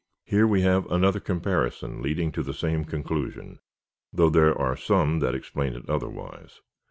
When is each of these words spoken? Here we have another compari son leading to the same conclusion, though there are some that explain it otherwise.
Here 0.25 0.47
we 0.47 0.61
have 0.63 0.87
another 0.91 1.19
compari 1.19 1.71
son 1.71 2.01
leading 2.01 2.31
to 2.31 2.41
the 2.41 2.55
same 2.55 2.85
conclusion, 2.85 3.59
though 4.11 4.31
there 4.31 4.57
are 4.57 4.75
some 4.75 5.19
that 5.19 5.35
explain 5.35 5.75
it 5.75 5.87
otherwise. 5.87 6.59